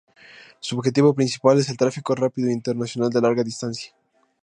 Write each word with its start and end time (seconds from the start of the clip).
Su 0.59 0.79
objetivo 0.79 1.13
principal 1.13 1.59
es 1.59 1.69
el 1.69 1.77
tráfico 1.77 2.15
rápido 2.15 2.49
internacional 2.49 3.11
de 3.11 3.21
larga 3.21 3.43
distancia. 3.43 3.93